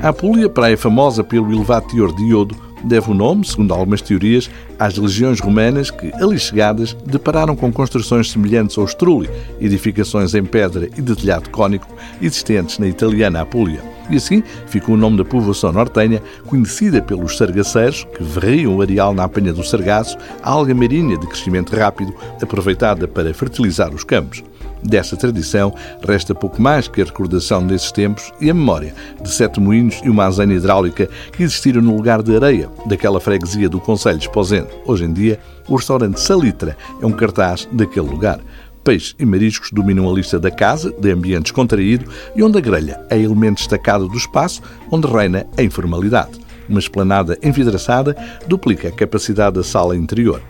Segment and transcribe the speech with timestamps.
[0.00, 2.54] A Apulia, praia famosa pelo elevado teor de iodo,
[2.84, 8.30] deve o nome, segundo algumas teorias, às legiões romanas que, ali chegadas, depararam com construções
[8.30, 9.28] semelhantes ao Struli,
[9.60, 11.88] edificações em pedra e de telhado cónico
[12.22, 13.82] existentes na italiana Apulia.
[14.08, 19.12] E assim ficou o nome da povoação nortenha, conhecida pelos sargaceiros, que varriam o areal
[19.12, 24.44] na apanha do sargaço, a alga marinha de crescimento rápido, aproveitada para fertilizar os campos.
[24.82, 25.74] Dessa tradição,
[26.06, 30.08] resta pouco mais que a recordação desses tempos e a memória de sete moinhos e
[30.08, 34.68] uma azeina hidráulica que existiram no lugar de areia daquela freguesia do Conselho de Esposende.
[34.86, 38.40] Hoje em dia, o restaurante Salitra é um cartaz daquele lugar.
[38.84, 43.00] Peixe e mariscos dominam a lista da casa, de ambiente descontraído e onde a grelha
[43.10, 46.40] é elemento destacado do espaço onde reina a informalidade.
[46.68, 48.16] Uma esplanada envidraçada
[48.46, 50.40] duplica a capacidade da sala interior.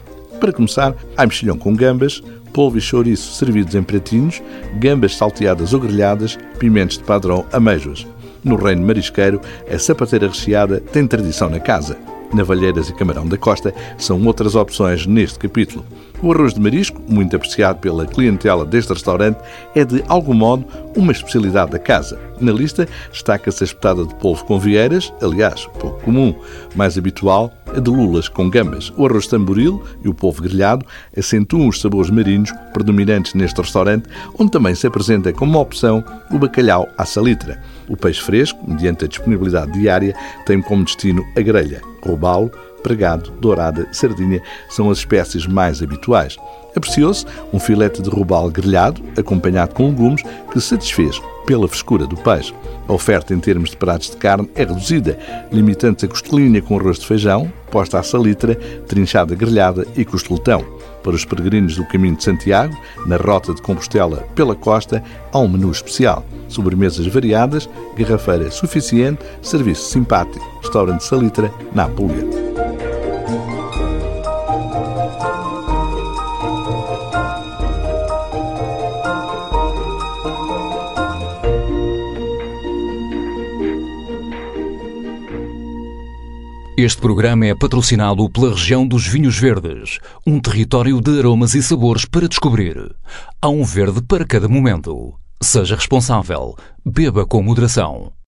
[0.41, 4.41] Para começar, há mexilhão com gambas, polvo e chouriço servidos em pratinhos,
[4.79, 8.07] gambas salteadas ou grelhadas, pimentos de padrão, amêijoas.
[8.45, 11.99] No reino marisqueiro, a sapateira recheada tem tradição na casa.
[12.33, 15.85] Navalheiras e camarão da costa são outras opções neste capítulo.
[16.21, 19.39] O arroz de marisco, muito apreciado pela clientela deste restaurante,
[19.75, 20.67] é de algum modo
[20.97, 22.19] uma especialidade da casa.
[22.41, 26.35] Na lista destaca-se a espetada de polvo com vieiras, aliás, pouco comum.
[26.75, 28.93] Mais habitual, a de lulas com gambas.
[28.97, 30.85] O arroz tamboril e o polvo grelhado
[31.17, 36.03] acentuam os sabores marinhos predominantes neste restaurante, onde também se apresenta como opção
[36.33, 37.63] o bacalhau à salitra.
[37.89, 42.51] O peixe fresco, mediante a disponibilidade diária, tem como destino a grelha, robalo,
[42.89, 46.39] pregado, dourada, sardinha são as espécies mais habituais.
[46.75, 52.55] Apreciou-se um filete de robalo grelhado, acompanhado com legumes, que satisfez pela frescura do peixe.
[52.87, 55.19] A oferta em termos de pratos de carne é reduzida,
[55.53, 58.55] limitando-se a costelinha com arroz de feijão, posta à salitra,
[58.87, 60.65] trinchada grelhada e costeletão.
[61.03, 65.03] Para os peregrinos do Caminho de Santiago, na rota de Compostela pela costa,
[65.33, 66.25] há um menu especial.
[66.49, 70.45] Sobremesas variadas, garrafeira suficiente, serviço simpático.
[70.63, 72.48] Restaurante Salitra, na Apulia.
[86.81, 92.05] Este programa é patrocinado pela região dos Vinhos Verdes, um território de aromas e sabores
[92.05, 92.95] para descobrir.
[93.43, 95.13] Há um verde para cada momento.
[95.43, 96.55] Seja responsável.
[96.87, 98.13] Beba com moderação.